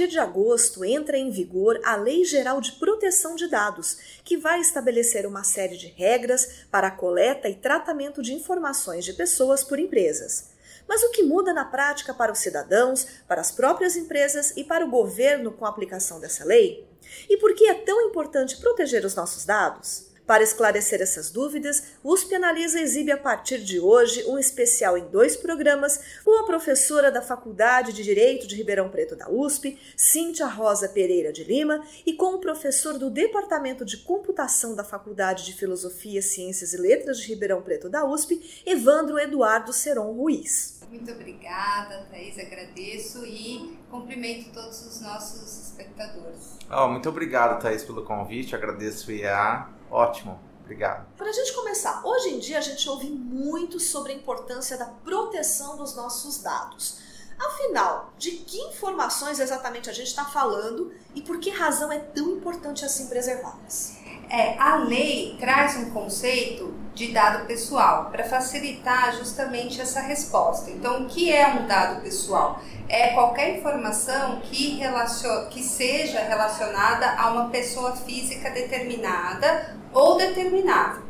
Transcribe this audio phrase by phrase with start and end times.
[0.00, 4.58] Partir de agosto entra em vigor a Lei Geral de Proteção de Dados, que vai
[4.58, 9.78] estabelecer uma série de regras para a coleta e tratamento de informações de pessoas por
[9.78, 10.52] empresas.
[10.88, 14.86] Mas o que muda na prática para os cidadãos, para as próprias empresas e para
[14.86, 16.88] o governo com a aplicação dessa lei?
[17.28, 20.09] E por que é tão importante proteger os nossos dados?
[20.30, 25.08] Para esclarecer essas dúvidas, o USP Analisa exibe a partir de hoje um especial em
[25.08, 30.46] dois programas com a professora da Faculdade de Direito de Ribeirão Preto da USP, Cíntia
[30.46, 35.52] Rosa Pereira de Lima, e com o professor do Departamento de Computação da Faculdade de
[35.52, 40.78] Filosofia, Ciências e Letras de Ribeirão Preto da USP, Evandro Eduardo Seron Ruiz.
[40.88, 46.56] Muito obrigada, Thaís, agradeço e cumprimento todos os nossos espectadores.
[46.70, 51.06] Oh, muito obrigado, Thaís, pelo convite, agradeço o IEA Ótimo, obrigado.
[51.16, 54.86] Para a gente começar, hoje em dia a gente ouve muito sobre a importância da
[54.86, 56.98] proteção dos nossos dados.
[57.38, 62.30] Afinal, de que informações exatamente a gente está falando e por que razão é tão
[62.30, 63.99] importante assim preservá-las?
[64.30, 70.70] É, a lei traz um conceito de dado pessoal para facilitar justamente essa resposta.
[70.70, 72.60] Então, o que é um dado pessoal?
[72.88, 75.46] É qualquer informação que, relacion...
[75.48, 81.09] que seja relacionada a uma pessoa física determinada ou determinável.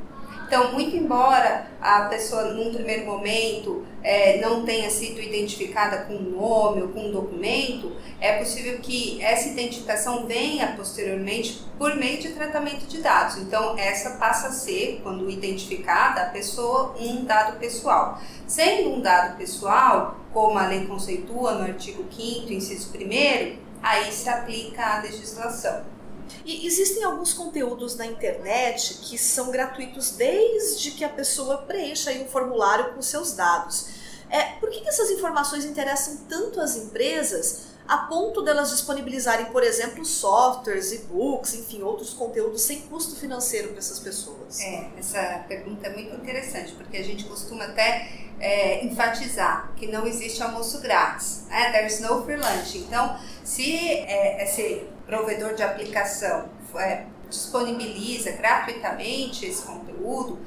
[0.50, 6.30] Então, muito embora a pessoa, num primeiro momento, é, não tenha sido identificada com um
[6.30, 12.30] nome ou com um documento, é possível que essa identificação venha posteriormente por meio de
[12.30, 13.36] tratamento de dados.
[13.36, 18.20] Então, essa passa a ser, quando identificada, a pessoa, um dado pessoal.
[18.44, 24.28] Sendo um dado pessoal, como a lei conceitua no artigo 5, inciso 1, aí se
[24.28, 25.99] aplica a legislação.
[26.44, 32.26] E existem alguns conteúdos na internet que são gratuitos desde que a pessoa preencha um
[32.26, 33.88] formulário com seus dados.
[34.30, 39.64] É, por que, que essas informações interessam tanto às empresas a ponto delas disponibilizarem, por
[39.64, 44.60] exemplo, softwares, e-books, enfim, outros conteúdos sem custo financeiro para essas pessoas?
[44.60, 48.08] É, essa pergunta é muito interessante, porque a gente costuma até
[48.38, 51.72] é, enfatizar que não existe almoço grátis, né?
[51.72, 52.78] there's no free lunch.
[52.78, 60.38] Então, se é, esse provedor de aplicação é, disponibiliza gratuitamente esse conteúdo,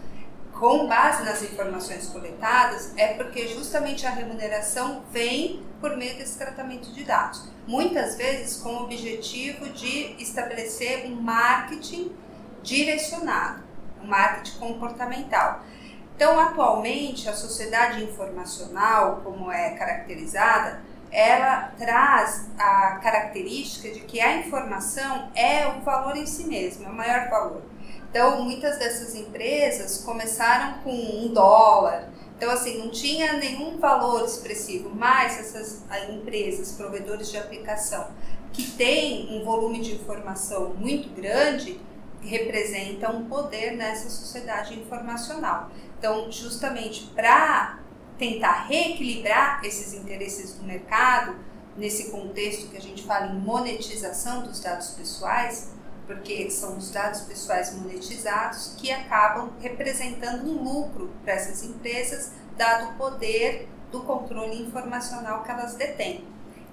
[0.54, 6.94] com base nas informações coletadas, é porque justamente a remuneração vem por meio desse tratamento
[6.94, 7.50] de dados.
[7.68, 12.16] Muitas vezes com o objetivo de estabelecer um marketing
[12.62, 13.64] direcionado,
[14.02, 15.62] um marketing comportamental.
[16.16, 20.82] Então, atualmente, a sociedade informacional, como é caracterizada,
[21.14, 26.90] ela traz a característica de que a informação é o valor em si mesmo, é
[26.90, 27.62] o maior valor.
[28.10, 34.92] Então, muitas dessas empresas começaram com um dólar, então, assim, não tinha nenhum valor expressivo,
[34.94, 38.08] mas essas empresas, provedores de aplicação,
[38.52, 41.80] que têm um volume de informação muito grande,
[42.22, 45.70] representam um poder nessa sociedade informacional.
[45.98, 47.80] Então, justamente para
[48.18, 51.36] tentar reequilibrar esses interesses do mercado,
[51.76, 55.72] nesse contexto que a gente fala em monetização dos dados pessoais,
[56.06, 62.92] porque são os dados pessoais monetizados que acabam representando um lucro para essas empresas, dado
[62.92, 66.26] o poder do controle informacional que elas detêm.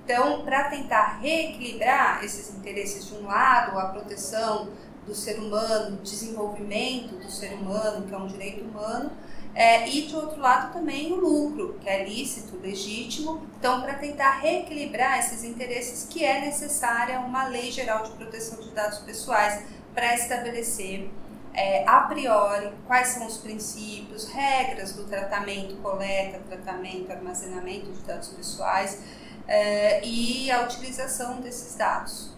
[0.05, 4.69] Então, para tentar reequilibrar esses interesses de um lado, a proteção
[5.07, 9.13] do ser humano, o desenvolvimento do ser humano, que é um direito humano,
[9.55, 13.47] é, e de outro lado também o lucro, que é lícito, legítimo.
[13.59, 18.71] Então, para tentar reequilibrar esses interesses, que é necessária uma lei geral de proteção de
[18.71, 21.11] dados pessoais para estabelecer
[21.53, 28.29] é, a priori quais são os princípios, regras do tratamento, coleta, tratamento, armazenamento de dados
[28.29, 29.03] pessoais
[29.49, 32.31] é, e a utilização desses dados.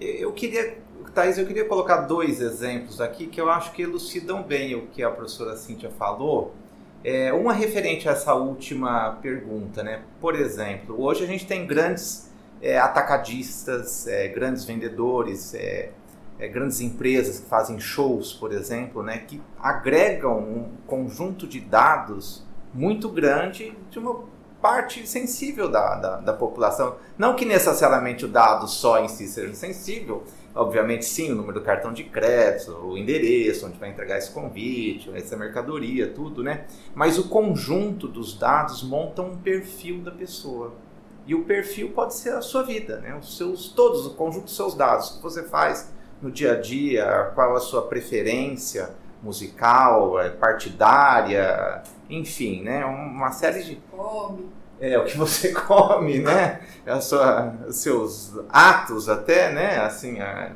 [0.00, 0.78] Eu queria
[1.10, 5.02] Thais, eu queria colocar dois exemplos aqui que eu acho que elucidam bem o que
[5.02, 6.54] a professora Cíntia falou.
[7.04, 10.02] É, uma referente a essa última pergunta, né?
[10.20, 15.90] Por exemplo, hoje a gente tem grandes é, atacadistas, é, grandes vendedores, é,
[16.38, 19.18] é, grandes empresas que fazem shows, por exemplo, né?
[19.18, 22.44] Que agregam um conjunto de dados
[22.74, 24.24] muito grande de uma
[24.60, 26.96] parte sensível da, da, da população.
[27.16, 30.24] Não que necessariamente o dado só em si seja sensível,
[30.58, 35.08] Obviamente, sim, o número do cartão de crédito, o endereço, onde vai entregar esse convite,
[35.14, 36.64] essa mercadoria, tudo, né?
[36.96, 40.74] Mas o conjunto dos dados monta um perfil da pessoa.
[41.24, 43.16] E o perfil pode ser a sua vida, né?
[43.16, 46.60] Os seus, todos, o conjunto dos seus dados, o que você faz no dia a
[46.60, 48.90] dia, qual a sua preferência
[49.22, 52.84] musical, é, partidária, enfim, né?
[52.84, 53.76] Uma série de.
[53.92, 54.57] Come.
[54.80, 56.60] É, o que você come, né?
[56.86, 59.78] A sua, seus atos até, né?
[59.78, 60.52] Assim, a,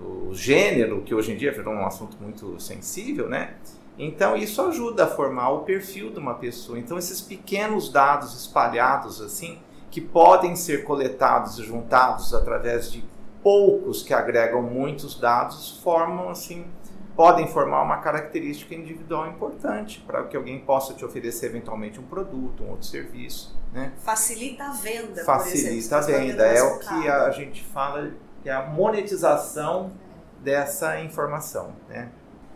[0.00, 3.54] o gênero, que hoje em dia virou um assunto muito sensível, né?
[3.98, 6.78] Então isso ajuda a formar o perfil de uma pessoa.
[6.78, 9.58] Então esses pequenos dados espalhados assim,
[9.90, 13.04] que podem ser coletados e juntados através de
[13.42, 16.64] poucos que agregam muitos dados, formam assim
[17.16, 22.64] podem formar uma característica individual importante para que alguém possa te oferecer eventualmente um produto,
[22.64, 23.56] um outro serviço.
[23.72, 23.92] Né?
[23.98, 25.24] Facilita a venda.
[25.24, 26.46] Facilita exemplo, a venda.
[26.46, 28.10] É o que a gente fala
[28.42, 29.92] que é a monetização
[30.40, 31.72] dessa informação.
[31.88, 32.08] Né?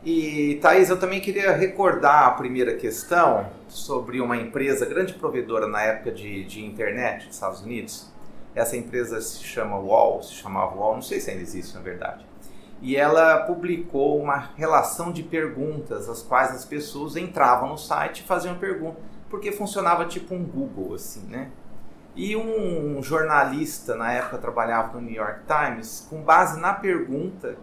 [0.05, 5.83] E, Thaís, eu também queria recordar a primeira questão sobre uma empresa, grande provedora na
[5.83, 8.13] época de, de internet nos Estados Unidos.
[8.55, 12.28] Essa empresa se chama Wall, se chamava Wall, não sei se ainda existe na verdade
[12.81, 18.23] e ela publicou uma relação de perguntas, as quais as pessoas entravam no site e
[18.23, 21.51] faziam perguntas, porque funcionava tipo um Google, assim, né?
[22.15, 27.57] E um jornalista, na época trabalhava no New York Times, com base na pergunta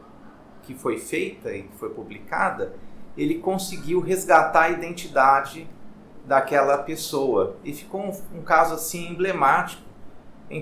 [0.64, 2.74] que foi feita e que foi publicada,
[3.18, 5.70] ele conseguiu resgatar a identidade
[6.26, 7.58] daquela pessoa.
[7.64, 9.84] E ficou um, um caso assim emblemático,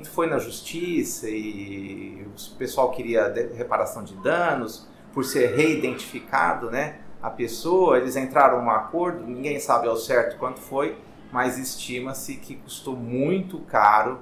[0.05, 6.99] foi na justiça e o pessoal queria reparação de danos por ser reidentificado, né?
[7.21, 10.97] A pessoa, eles entraram num acordo, ninguém sabe ao certo quanto foi,
[11.31, 14.19] mas estima-se que custou muito caro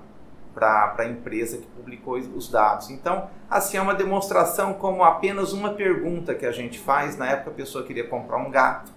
[0.54, 2.90] para a empresa que publicou os dados.
[2.90, 7.52] Então, assim, é uma demonstração como apenas uma pergunta que a gente faz, na época
[7.52, 8.92] a pessoa queria comprar um gato,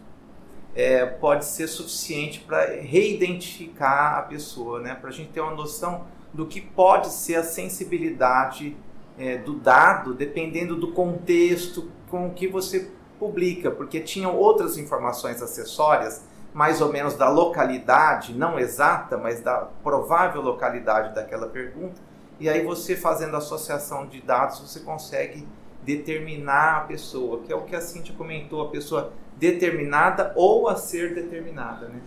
[0.75, 4.95] é, pode ser suficiente para reidentificar a pessoa, né?
[4.95, 8.77] para a gente ter uma noção do que pode ser a sensibilidade
[9.17, 16.25] é, do dado, dependendo do contexto com que você publica, porque tinham outras informações acessórias,
[16.53, 22.01] mais ou menos da localidade, não exata, mas da provável localidade daquela pergunta,
[22.41, 25.47] e aí você fazendo associação de dados, você consegue
[25.83, 30.77] determinar a pessoa, que é o que a Cintia comentou, a pessoa determinada ou a
[30.77, 32.01] ser determinada, né?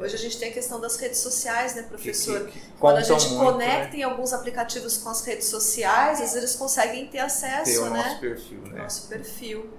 [0.00, 2.46] Hoje a gente tem a questão das redes sociais, né, professor?
[2.46, 3.98] Que, que, que Quando a gente muito, conecta né?
[3.98, 7.90] em alguns aplicativos com as redes sociais, às vezes eles conseguem ter acesso, ter o
[7.90, 8.02] né?
[8.02, 8.82] Nosso perfil, né?
[8.82, 9.70] Nosso perfil.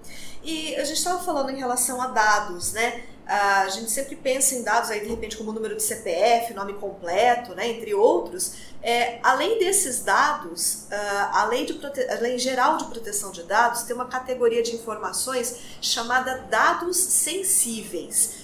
[0.43, 3.03] E a gente estava falando em relação a dados, né?
[3.25, 7.55] A gente sempre pensa em dados aí, de repente, como número de CPF, nome completo,
[7.55, 8.55] né, entre outros.
[8.83, 11.79] É, além desses dados, a lei, de
[12.09, 18.40] a lei Geral de Proteção de Dados tem uma categoria de informações chamada dados sensíveis.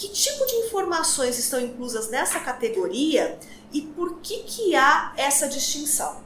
[0.00, 3.38] Que tipo de informações estão inclusas nessa categoria
[3.70, 6.22] e por que, que há essa distinção?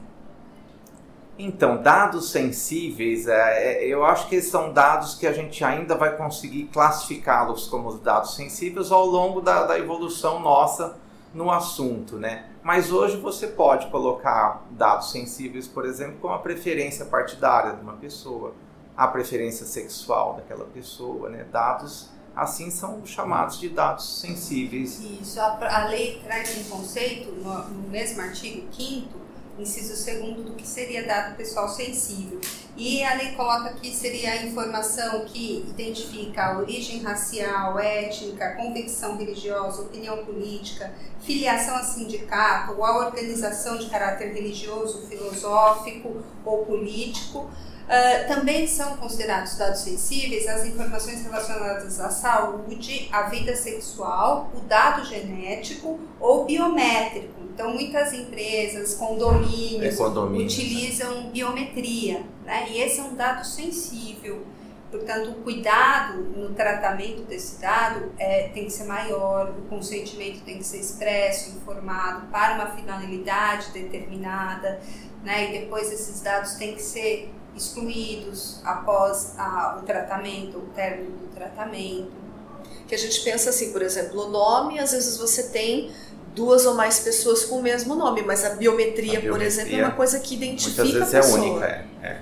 [1.37, 6.15] Então, dados sensíveis, é, é, eu acho que são dados que a gente ainda vai
[6.15, 10.97] conseguir classificá-los como dados sensíveis ao longo da, da, evolução nossa
[11.33, 12.45] no assunto, né?
[12.63, 17.97] Mas hoje você pode colocar dados sensíveis, por exemplo, como a preferência partidária de uma
[17.97, 18.53] pessoa,
[18.95, 21.45] a preferência sexual daquela pessoa, né?
[21.51, 24.99] Dados assim são chamados de dados sensíveis.
[24.99, 29.25] Isso, a, a lei traz um conceito no, no mesmo artigo 5
[29.57, 32.39] inciso segundo do que seria dado pessoal sensível.
[32.75, 39.15] E a lei coloca que seria a informação que identifica a origem racial, étnica, convicção
[39.15, 47.49] religiosa, opinião política, filiação a sindicato ou a organização de caráter religioso, filosófico ou político,
[47.85, 54.61] Uh, também são considerados dados sensíveis as informações relacionadas à saúde, à vida sexual, o
[54.61, 57.43] dado genético ou biométrico.
[57.43, 60.03] Então, muitas empresas, condomínios, é
[60.45, 62.65] utilizam biometria, né?
[62.69, 64.43] e esse é um dado sensível.
[64.89, 70.57] Portanto, o cuidado no tratamento desse dado é, tem que ser maior, o consentimento tem
[70.57, 74.79] que ser expresso, informado para uma finalidade determinada,
[75.23, 75.49] né?
[75.49, 81.33] e depois esses dados têm que ser excluídos após a, o tratamento, o término do
[81.33, 82.11] tratamento.
[82.87, 85.91] Que a gente pensa assim, por exemplo, o nome, às vezes você tem
[86.35, 89.75] duas ou mais pessoas com o mesmo nome, mas a biometria, a biometria por exemplo,
[89.75, 91.45] é uma coisa que identifica muitas vezes a pessoa.
[91.45, 91.65] é única.
[91.65, 92.21] É, é.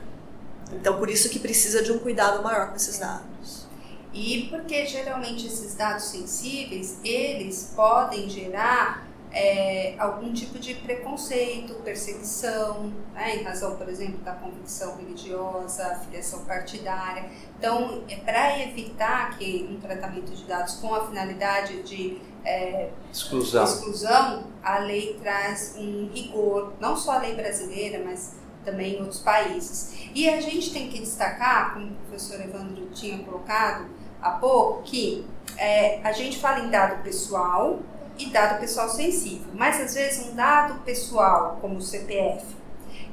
[0.73, 3.67] Então, por isso que precisa de um cuidado maior com esses dados.
[4.13, 12.93] E porque geralmente esses dados sensíveis, eles podem gerar é, algum tipo de preconceito, perseguição,
[13.13, 17.25] né, em razão, por exemplo, da convicção religiosa, filiação partidária.
[17.57, 23.63] Então, é para evitar que um tratamento de dados com a finalidade de é, exclusão.
[23.63, 29.19] exclusão, a lei traz um rigor, não só a lei brasileira, mas também em outros
[29.19, 30.09] países.
[30.13, 33.87] E a gente tem que destacar, como o professor Evandro tinha colocado
[34.21, 35.25] há pouco, que
[35.57, 37.79] é, a gente fala em dado pessoal,
[38.17, 39.51] e dado pessoal sensível.
[39.53, 42.45] Mas às vezes um dado pessoal, como o CPF,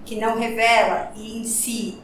[0.04, 2.02] que não revela em si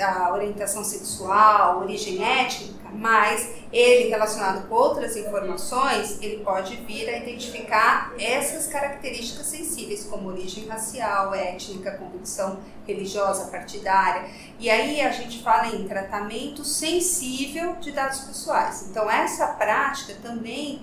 [0.00, 7.18] a orientação sexual, origem étnica, mas ele relacionado com outras informações, ele pode vir a
[7.18, 14.28] identificar essas características sensíveis, como origem racial, étnica, convicção religiosa, partidária.
[14.58, 18.86] E aí a gente fala em tratamento sensível de dados pessoais.
[18.88, 20.82] Então essa prática também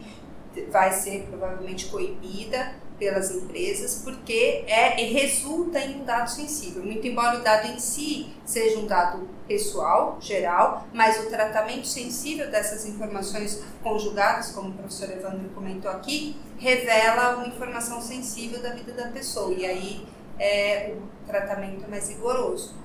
[0.72, 6.84] vai ser provavelmente coibida pelas empresas porque é resulta em um dado sensível.
[6.84, 12.52] Muito embora o dado em si seja um dado pessoal, geral, mas o tratamento sensível
[12.52, 18.92] dessas informações conjugadas, como o professor Evandro comentou aqui, revela uma informação sensível da vida
[18.92, 20.06] da pessoa e aí
[20.38, 22.76] é, o tratamento é mais rigoroso.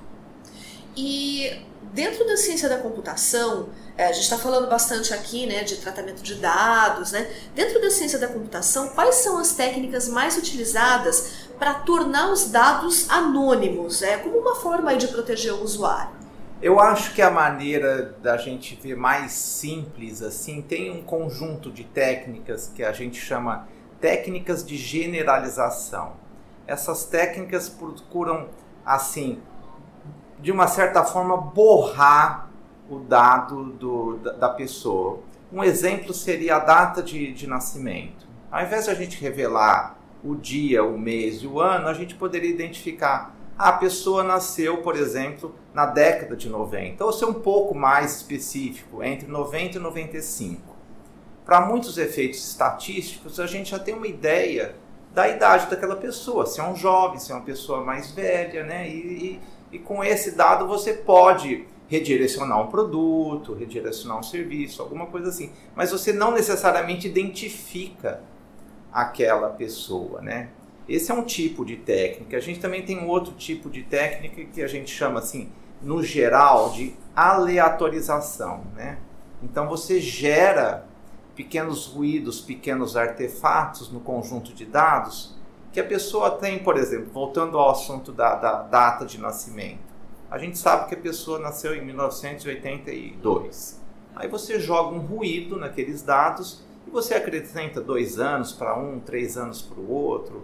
[0.95, 1.61] E
[1.93, 6.21] dentro da ciência da computação, é, a gente está falando bastante aqui né, de tratamento
[6.21, 7.11] de dados.
[7.11, 7.29] Né?
[7.53, 13.09] Dentro da ciência da computação, quais são as técnicas mais utilizadas para tornar os dados
[13.09, 16.13] anônimos, é, como uma forma de proteger o usuário?
[16.61, 21.83] Eu acho que a maneira da gente ver mais simples assim tem um conjunto de
[21.83, 23.67] técnicas que a gente chama
[23.99, 26.13] técnicas de generalização.
[26.65, 28.49] Essas técnicas procuram
[28.85, 29.41] assim
[30.39, 32.49] de uma certa forma, borrar
[32.89, 35.19] o dado do, da, da, pessoa.
[35.51, 38.27] Um exemplo seria a data de, de nascimento.
[38.51, 42.15] Ao invés de a gente revelar o dia, o mês e o ano, a gente
[42.15, 47.33] poderia identificar ah, a pessoa nasceu, por exemplo, na década de 90, ou ser um
[47.33, 50.75] pouco mais específico, entre 90 e 95.
[51.45, 54.75] Para muitos efeitos estatísticos, a gente já tem uma ideia
[55.13, 58.89] da idade daquela pessoa, se é um jovem, se é uma pessoa mais velha, né?
[58.89, 65.05] E, e e com esse dado você pode redirecionar um produto, redirecionar um serviço, alguma
[65.07, 65.51] coisa assim.
[65.75, 68.21] Mas você não necessariamente identifica
[68.91, 70.49] aquela pessoa, né?
[70.87, 72.37] Esse é um tipo de técnica.
[72.37, 75.49] A gente também tem um outro tipo de técnica que a gente chama assim,
[75.81, 78.99] no geral, de aleatorização, né?
[79.43, 80.87] Então você gera
[81.35, 85.35] pequenos ruídos, pequenos artefatos no conjunto de dados
[85.75, 89.83] que a pessoa tem, por exemplo, voltando ao assunto da, da data de nascimento.
[90.31, 93.81] A gente sabe que a pessoa nasceu em 1982.
[94.15, 99.35] Aí você joga um ruído naqueles dados e você acrescenta dois anos para um, três
[99.35, 100.43] anos para o outro.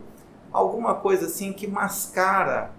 [0.52, 2.74] Alguma coisa assim que mascara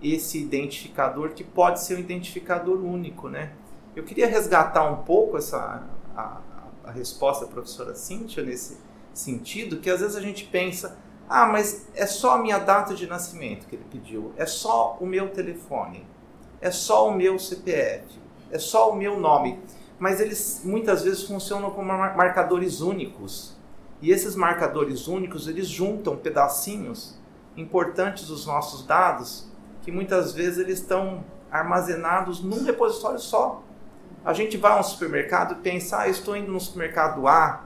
[0.00, 3.50] esse identificador que pode ser um identificador único, né?
[3.96, 5.82] Eu queria resgatar um pouco essa
[6.16, 6.40] a,
[6.84, 8.78] a resposta da professora Cíntia nesse
[9.12, 10.96] sentido, que às vezes a gente pensa,
[11.28, 15.06] ah, mas é só a minha data de nascimento que ele pediu, é só o
[15.06, 16.06] meu telefone,
[16.60, 18.04] é só o meu CPF,
[18.50, 19.58] é só o meu nome.
[19.98, 23.56] Mas eles muitas vezes funcionam como marcadores únicos.
[24.02, 27.18] E esses marcadores únicos, eles juntam pedacinhos
[27.56, 29.48] importantes dos nossos dados,
[29.82, 33.62] que muitas vezes eles estão armazenados num repositório só.
[34.24, 37.64] A gente vai a um supermercado e pensa, ah, estou indo no supermercado A,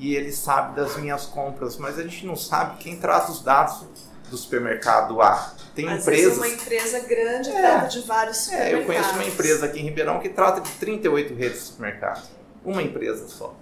[0.00, 3.84] e ele sabe das minhas compras, mas a gente não sabe quem traz os dados
[4.30, 5.52] do supermercado A.
[5.74, 6.38] Tem Às empresas.
[6.38, 8.78] uma empresa grande é, trata de vários supermercados.
[8.78, 12.22] É, eu conheço uma empresa aqui em Ribeirão que trata de 38 redes de supermercado.
[12.64, 13.54] Uma empresa só.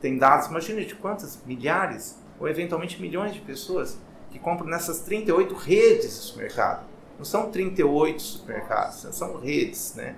[0.00, 3.96] Tem dados, imagina de quantas milhares ou eventualmente milhões de pessoas
[4.30, 6.84] que compram nessas 38 redes de supermercado.
[7.16, 10.16] Não são 38 supermercados, são redes, né?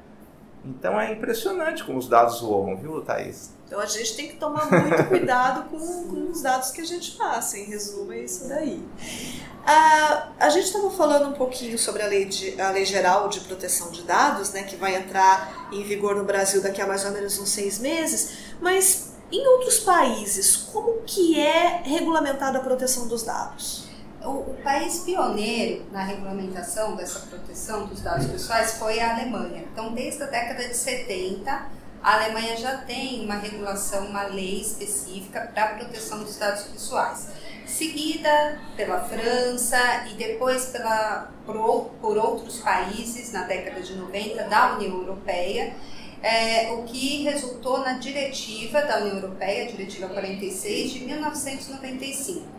[0.68, 3.50] Então é impressionante como os dados voam, viu, Thaís?
[3.66, 7.12] Então a gente tem que tomar muito cuidado com, com os dados que a gente
[7.12, 7.58] passa.
[7.58, 8.82] Em resumo, é isso daí.
[9.66, 13.40] Ah, a gente estava falando um pouquinho sobre a lei, de, a lei Geral de
[13.40, 17.12] Proteção de Dados, né, que vai entrar em vigor no Brasil daqui a mais ou
[17.12, 23.22] menos uns seis meses, mas em outros países, como que é regulamentada a proteção dos
[23.22, 23.88] dados?
[24.25, 29.64] O, o, país pioneiro na regulamentação dessa proteção dos dados pessoais foi a Alemanha.
[29.72, 31.66] Então, desde a década de 70,
[32.02, 37.28] a Alemanha já tem uma regulação, uma lei específica para a proteção dos dados pessoais,
[37.64, 39.78] seguida pela França
[40.10, 45.75] e depois pela, por, por outros países na década de 90 da União Europeia,
[46.20, 52.57] é, o que resultou na diretiva da União Europeia, Diretiva 46 de 1995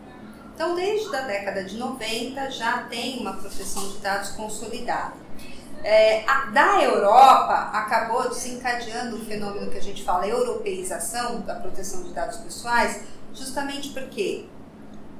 [0.60, 5.14] Então, desde a década de 90 já tem uma proteção de dados consolidada.
[5.82, 12.02] É, a, da Europa acabou desencadeando o fenômeno que a gente fala europeização da proteção
[12.02, 14.44] de dados pessoais, justamente porque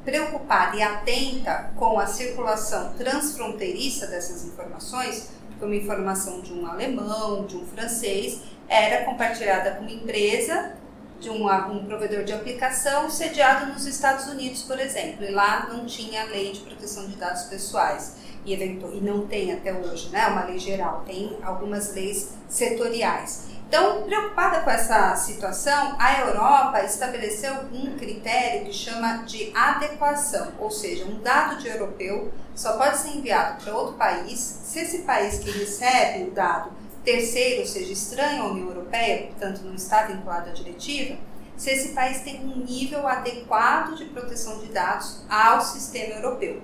[0.04, 7.46] preocupada e atenta com a circulação transfronteiriça dessas informações, porque uma informação de um alemão,
[7.46, 10.74] de um francês, era compartilhada com uma empresa
[11.20, 15.84] de um, um provedor de aplicação sediado nos Estados Unidos, por exemplo, e lá não
[15.84, 20.44] tinha lei de proteção de dados pessoais e, e não tem até hoje, né, uma
[20.44, 23.50] lei geral, tem algumas leis setoriais.
[23.68, 30.72] Então, preocupada com essa situação, a Europa estabeleceu um critério que chama de adequação, ou
[30.72, 35.38] seja, um dado de europeu só pode ser enviado para outro país se esse país
[35.38, 40.50] que recebe o dado terceiro, ou seja, estranho à União Europeia, portanto não está vinculado
[40.50, 41.16] à diretiva,
[41.56, 46.62] se esse país tem um nível adequado de proteção de dados ao sistema europeu.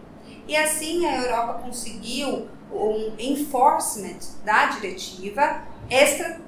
[0.49, 6.41] E assim a Europa conseguiu um enforcement da diretiva extra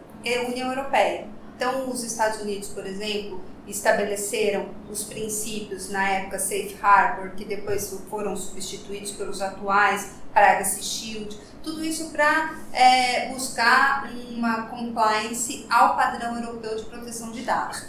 [0.47, 1.27] União Europeia.
[1.57, 7.95] Então, os Estados Unidos, por exemplo, estabeleceram os princípios na época Safe Harbor, que depois
[8.09, 16.35] foram substituídos pelos atuais Privacy Shield, tudo isso para é, buscar uma compliance ao padrão
[16.37, 17.85] europeu de proteção de dados.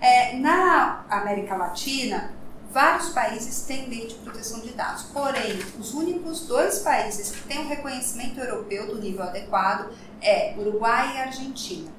[0.00, 2.32] É, na América Latina,
[2.70, 7.60] vários países têm lei de proteção de dados, porém, os únicos dois países que têm
[7.60, 11.90] um reconhecimento europeu do nível adequado é Uruguai e Argentina.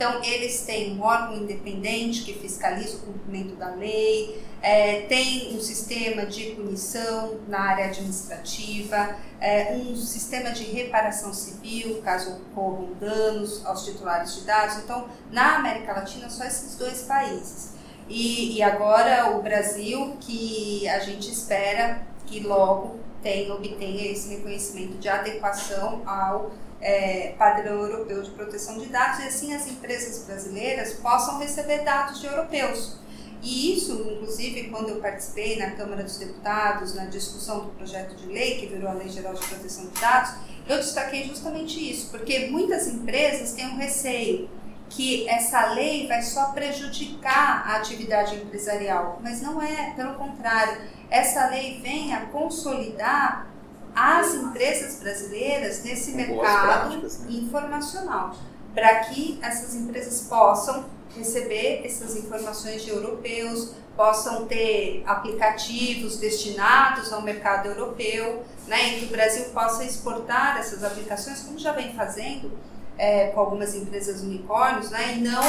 [0.00, 5.60] Então, eles têm um órgão independente que fiscaliza o cumprimento da lei, é, tem um
[5.60, 13.62] sistema de punição na área administrativa, é, um sistema de reparação civil, caso ocorram danos
[13.66, 14.78] aos titulares de dados.
[14.78, 17.74] Então, na América Latina, só esses dois países.
[18.08, 24.96] E, e agora o Brasil, que a gente espera que logo tenha, obtenha esse reconhecimento
[24.96, 30.94] de adequação ao é, padrão europeu de proteção de dados e assim as empresas brasileiras
[30.94, 32.98] possam receber dados de europeus.
[33.42, 38.26] E isso, inclusive, quando eu participei na Câmara dos Deputados, na discussão do projeto de
[38.26, 40.32] lei, que virou a Lei Geral de Proteção de Dados,
[40.68, 44.48] eu destaquei justamente isso, porque muitas empresas têm um receio
[44.90, 51.48] que essa lei vai só prejudicar a atividade empresarial, mas não é, pelo contrário, essa
[51.48, 53.46] lei vem a consolidar
[53.94, 57.26] as empresas brasileiras nesse mercado práticas, né?
[57.30, 58.34] informacional,
[58.74, 60.84] para que essas empresas possam
[61.16, 69.06] receber essas informações de europeus, possam ter aplicativos destinados ao mercado europeu, né, e que
[69.06, 72.52] o Brasil possa exportar essas aplicações, como já vem fazendo
[72.96, 75.42] é, com algumas empresas unicórnios, né, e não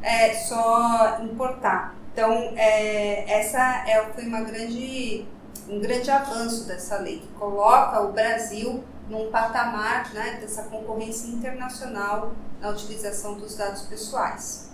[0.00, 1.96] é, só importar.
[2.12, 5.26] Então, é, essa é, foi uma grande
[5.68, 12.32] um grande avanço dessa lei, que coloca o Brasil num patamar né, dessa concorrência internacional
[12.60, 14.70] na utilização dos dados pessoais.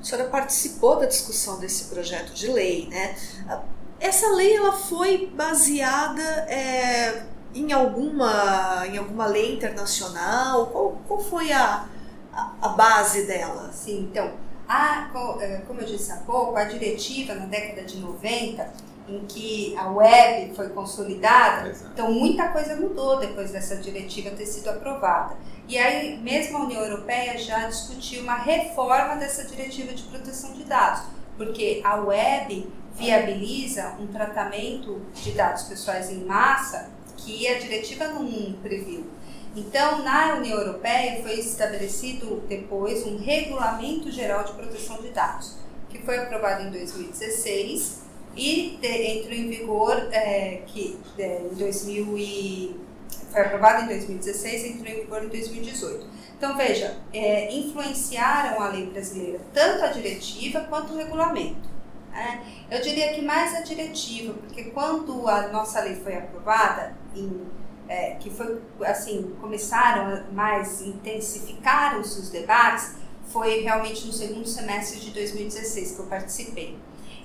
[0.00, 3.16] A senhora participou da discussão desse projeto de lei, né?
[3.98, 10.66] Essa lei ela foi baseada é, em alguma em alguma lei internacional?
[10.66, 11.86] Qual, qual foi a,
[12.32, 13.72] a, a base dela?
[13.72, 14.32] Sim, então,
[14.68, 15.08] a,
[15.40, 18.70] é, como eu disse há pouco, a diretiva na década de 90
[19.08, 21.90] em que a web foi consolidada, Exato.
[21.92, 25.36] então muita coisa mudou depois dessa diretiva ter sido aprovada.
[25.68, 30.64] E aí, mesmo a União Europeia já discutiu uma reforma dessa diretiva de proteção de
[30.64, 31.02] dados,
[31.36, 38.52] porque a web viabiliza um tratamento de dados pessoais em massa que a diretiva não
[38.62, 39.06] previu.
[39.54, 45.56] Então, na União Europeia foi estabelecido depois um Regulamento Geral de Proteção de Dados,
[45.88, 48.05] que foi aprovado em 2016
[48.36, 52.76] e entrou em vigor é, que é, em 2000 e,
[53.30, 56.06] foi aprovado em 2016 e entrou em vigor em 2018.
[56.36, 61.68] Então veja, é, influenciaram a lei brasileira tanto a diretiva quanto o regulamento.
[62.12, 62.42] Né?
[62.70, 67.42] Eu diria que mais a diretiva, porque quando a nossa lei foi aprovada, em,
[67.88, 72.96] é, que foi assim começaram mais intensificaram-se os debates,
[73.28, 76.76] foi realmente no segundo semestre de 2016 que eu participei.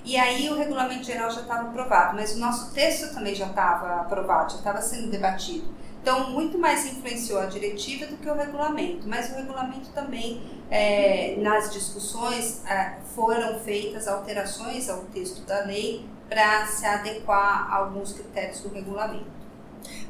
[0.04, 4.00] E aí o regulamento geral já estava aprovado, mas o nosso texto também já estava
[4.00, 5.64] aprovado, já estava sendo debatido.
[6.02, 11.36] Então, muito mais influenciou a diretiva do que o regulamento, mas o regulamento também, é,
[11.38, 18.12] nas discussões, é, foram feitas alterações ao texto da lei para se adequar a alguns
[18.12, 19.30] critérios do regulamento.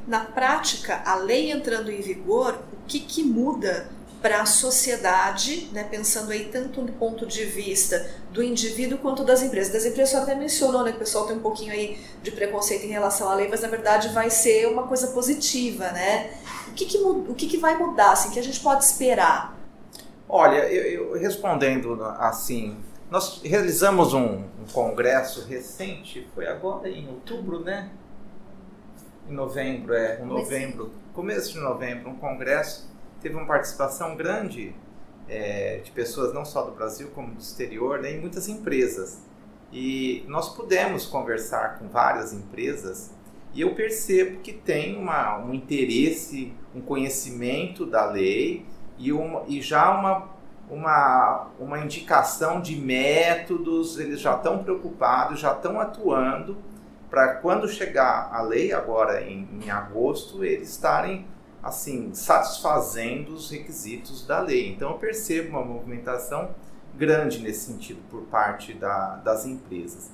[0.07, 3.91] Na prática, a lei entrando em vigor, o que, que muda
[4.23, 9.43] para a sociedade, né, pensando aí tanto do ponto de vista do indivíduo quanto das
[9.43, 9.73] empresas.
[9.73, 12.85] Das empresas, você até mencionou né, que o pessoal tem um pouquinho aí de preconceito
[12.85, 16.31] em relação à lei, mas na verdade vai ser uma coisa positiva, né?
[16.69, 19.59] O que, que, o que, que vai mudar, assim, que a gente pode esperar?
[20.29, 22.79] Olha, eu, eu respondendo assim,
[23.11, 27.91] nós realizamos um, um, congresso recente, foi agora em outubro, né?
[29.29, 32.92] Em novembro, é, em novembro, começo de novembro, um congresso
[33.23, 34.75] teve uma participação grande
[35.29, 39.23] é, de pessoas não só do Brasil como do exterior, né, em muitas empresas.
[39.73, 43.11] E nós pudemos conversar com várias empresas
[43.55, 48.67] e eu percebo que tem uma, um interesse, um conhecimento da lei
[48.99, 50.29] e, uma, e já uma,
[50.69, 56.57] uma, uma indicação de métodos, eles já estão preocupados, já estão atuando
[57.11, 61.27] para quando chegar a lei, agora em, em agosto, eles estarem
[61.63, 64.73] assim, satisfazendo os requisitos da lei.
[64.73, 66.55] Então eu percebo uma movimentação
[66.95, 70.11] grande nesse sentido por parte da, das empresas.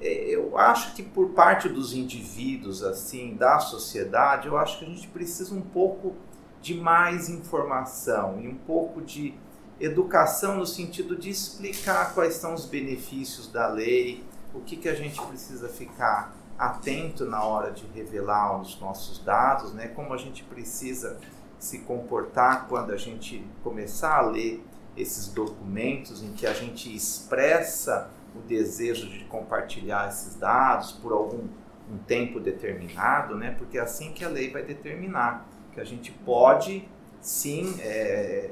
[0.00, 4.88] É, eu acho que por parte dos indivíduos, assim, da sociedade, eu acho que a
[4.88, 6.14] gente precisa um pouco
[6.60, 9.34] de mais informação e um pouco de
[9.78, 14.94] educação no sentido de explicar quais são os benefícios da lei, o que, que a
[14.94, 19.88] gente precisa ficar atento na hora de revelar os nossos dados, né?
[19.88, 21.18] Como a gente precisa
[21.58, 24.62] se comportar quando a gente começar a ler
[24.94, 31.48] esses documentos em que a gente expressa o desejo de compartilhar esses dados por algum
[31.90, 33.54] um tempo determinado, né?
[33.58, 36.86] Porque é assim que a lei vai determinar que a gente pode
[37.20, 38.50] sim é,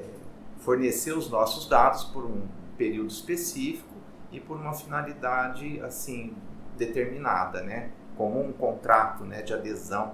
[0.57, 3.93] fornecer os nossos dados por um período específico
[4.31, 6.35] e por uma finalidade assim
[6.75, 7.91] determinada, né?
[8.19, 10.11] Como um contrato né, de adesão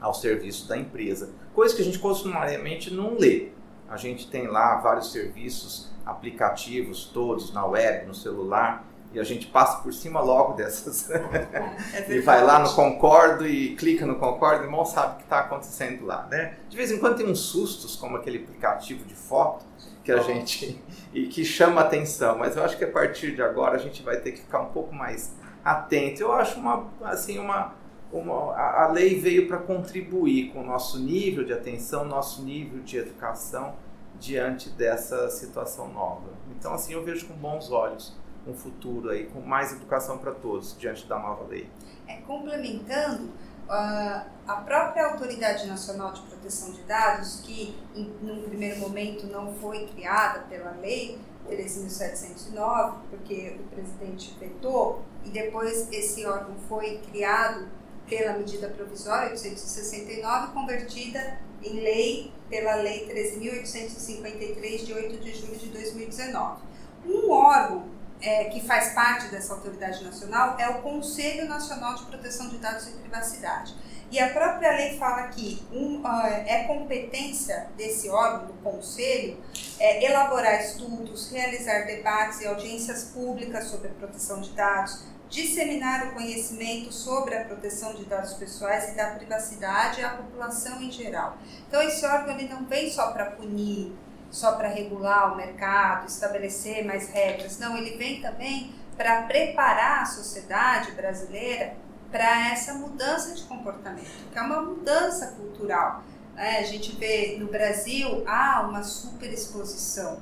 [0.00, 1.30] ao serviço da empresa.
[1.52, 3.48] Coisa que a gente costumariamente não lê.
[3.88, 9.48] A gente tem lá vários serviços, aplicativos todos na web, no celular, e a gente
[9.48, 11.10] passa por cima logo dessas.
[11.10, 15.24] É e vai lá no concordo e clica no concordo e mal sabe o que
[15.24, 16.28] está acontecendo lá.
[16.30, 16.56] Né?
[16.68, 19.64] De vez em quando tem uns sustos, como aquele aplicativo de foto,
[20.04, 20.80] que a gente.
[21.12, 24.18] e que chama atenção, mas eu acho que a partir de agora a gente vai
[24.18, 25.34] ter que ficar um pouco mais
[25.66, 26.22] atento.
[26.22, 27.74] Eu acho uma, assim, uma,
[28.12, 32.96] uma a lei veio para contribuir com o nosso nível de atenção, nosso nível de
[32.96, 33.74] educação
[34.18, 36.30] diante dessa situação nova.
[36.56, 40.78] Então, assim, eu vejo com bons olhos um futuro aí com mais educação para todos
[40.78, 41.68] diante da nova lei.
[42.06, 48.78] É, complementando, uh, a própria Autoridade Nacional de Proteção de Dados, que em num primeiro
[48.78, 51.18] momento não foi criada pela lei,
[51.50, 57.68] 13.709, porque o presidente vetou, e depois esse órgão foi criado
[58.08, 65.68] pela medida provisória 869, convertida em lei pela Lei 13.853, de 8 de julho de
[65.68, 66.62] 2019.
[67.04, 67.86] Um órgão
[68.20, 72.86] é, que faz parte dessa autoridade nacional é o Conselho Nacional de Proteção de Dados
[72.88, 73.74] e Privacidade.
[74.10, 79.36] E a própria lei fala que um, uh, é competência desse órgão, do Conselho,
[79.80, 86.12] é, elaborar estudos, realizar debates e audiências públicas sobre a proteção de dados, disseminar o
[86.12, 91.36] conhecimento sobre a proteção de dados pessoais e da privacidade à população em geral.
[91.66, 93.92] Então, esse órgão ele não vem só para punir,
[94.30, 97.58] só para regular o mercado, estabelecer mais regras.
[97.58, 101.74] Não, ele vem também para preparar a sociedade brasileira
[102.10, 106.02] para essa mudança de comportamento, que é uma mudança cultural.
[106.36, 110.18] É, a gente vê no Brasil há uma super exposição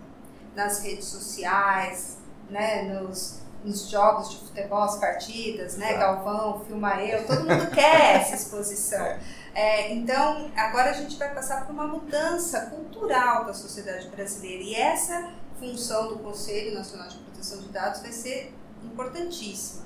[0.54, 2.18] nas redes sociais,
[2.48, 8.16] né, nos, nos jogos de futebol, as partidas, né, Galvão, Filma Eu, todo mundo quer
[8.20, 9.18] essa exposição.
[9.54, 14.74] É, então, agora a gente vai passar por uma mudança cultural da sociedade brasileira e
[14.74, 19.83] essa função do Conselho Nacional de Proteção de Dados vai ser importantíssima.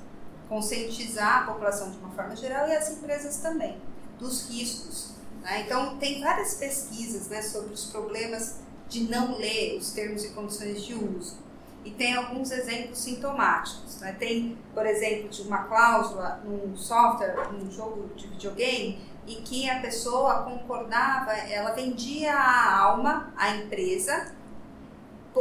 [0.49, 3.79] Conscientizar a população de uma forma geral e as empresas também
[4.19, 5.11] dos riscos.
[5.41, 5.61] Né?
[5.61, 8.57] Então, tem várias pesquisas né, sobre os problemas
[8.89, 11.37] de não ler os termos e condições de uso.
[11.85, 13.99] E tem alguns exemplos sintomáticos.
[14.01, 14.15] Né?
[14.19, 19.79] Tem, por exemplo, de uma cláusula num software, num jogo de videogame, e que a
[19.79, 24.33] pessoa concordava, ela vendia a alma à empresa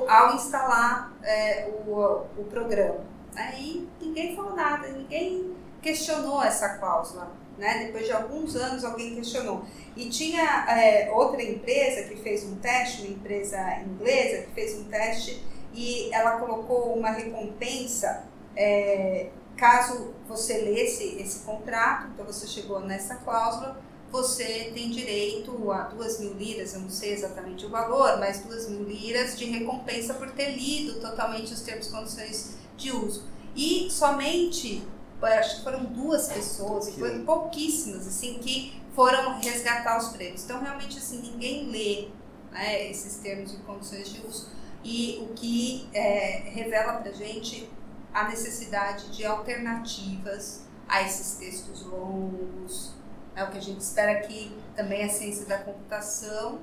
[0.06, 1.96] ao instalar é, o,
[2.36, 3.00] o programa.
[3.38, 7.32] Aí ninguém falou nada, ninguém questionou essa cláusula.
[7.56, 7.86] Né?
[7.86, 9.64] Depois de alguns anos alguém questionou.
[9.96, 14.84] E tinha é, outra empresa que fez um teste, uma empresa inglesa que fez um
[14.84, 18.24] teste e ela colocou uma recompensa
[18.56, 25.82] é, caso você lesse esse contrato, então você chegou nessa cláusula, você tem direito a
[25.82, 30.14] duas mil liras, eu não sei exatamente o valor, mas duas mil liras de recompensa
[30.14, 33.26] por ter lido totalmente os termos e condições de uso.
[33.54, 34.86] E somente,
[35.20, 40.44] acho que foram duas pessoas, e foram pouquíssimas, assim, que foram resgatar os prêmios.
[40.44, 42.08] Então, realmente, assim, ninguém lê
[42.50, 44.48] né, esses termos e condições de uso.
[44.82, 47.68] E o que é, revela para gente
[48.14, 52.94] a necessidade de alternativas a esses textos longos,
[53.36, 56.60] é o que a gente espera que também a ciência da computação.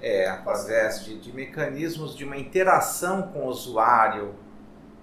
[0.00, 4.34] É, através de, de mecanismos de uma interação com o usuário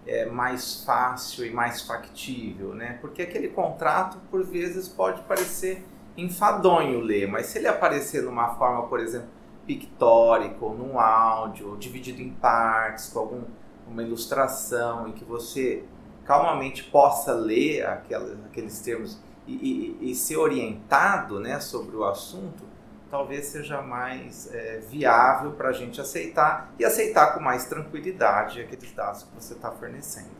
[0.05, 2.97] é mais fácil e mais factível, né?
[3.01, 5.85] Porque aquele contrato, por vezes, pode parecer
[6.17, 9.29] enfadonho ler, mas se ele aparecer numa forma, por exemplo,
[9.65, 13.43] pictórica, ou num áudio, ou dividido em partes, com algum,
[13.87, 15.83] uma ilustração, em que você
[16.25, 22.63] calmamente possa ler aqueles termos e, e, e ser orientado né, sobre o assunto,
[23.09, 28.91] talvez seja mais é, viável para a gente aceitar e aceitar com mais tranquilidade aqueles
[28.93, 30.38] dados que você está fornecendo.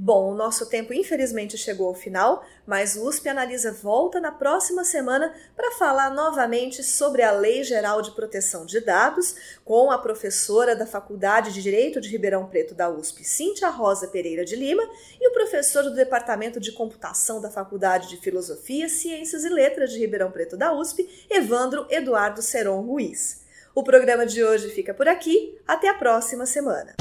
[0.00, 4.84] Bom, o nosso tempo infelizmente chegou ao final, mas o USP Analisa volta na próxima
[4.84, 9.34] semana para falar novamente sobre a Lei Geral de Proteção de Dados
[9.64, 14.44] com a professora da Faculdade de Direito de Ribeirão Preto da USP, Cíntia Rosa Pereira
[14.44, 14.88] de Lima,
[15.20, 19.98] e o professor do Departamento de Computação da Faculdade de Filosofia, Ciências e Letras de
[19.98, 23.40] Ribeirão Preto da USP, Evandro Eduardo Seron Ruiz.
[23.74, 25.58] O programa de hoje fica por aqui.
[25.66, 26.94] Até a próxima semana.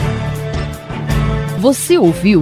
[1.59, 2.41] Você ouviu